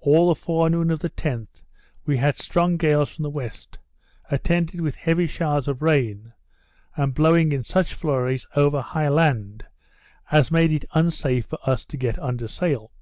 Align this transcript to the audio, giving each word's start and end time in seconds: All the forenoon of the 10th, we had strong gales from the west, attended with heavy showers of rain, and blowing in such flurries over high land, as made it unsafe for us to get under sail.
All 0.00 0.28
the 0.28 0.34
forenoon 0.38 0.90
of 0.90 0.98
the 0.98 1.08
10th, 1.08 1.64
we 2.04 2.18
had 2.18 2.38
strong 2.38 2.76
gales 2.76 3.10
from 3.14 3.22
the 3.22 3.30
west, 3.30 3.78
attended 4.30 4.82
with 4.82 4.96
heavy 4.96 5.26
showers 5.26 5.66
of 5.66 5.80
rain, 5.80 6.34
and 6.94 7.14
blowing 7.14 7.52
in 7.52 7.64
such 7.64 7.94
flurries 7.94 8.46
over 8.54 8.82
high 8.82 9.08
land, 9.08 9.64
as 10.30 10.50
made 10.50 10.72
it 10.72 10.84
unsafe 10.92 11.46
for 11.46 11.58
us 11.64 11.86
to 11.86 11.96
get 11.96 12.18
under 12.18 12.46
sail. 12.46 12.92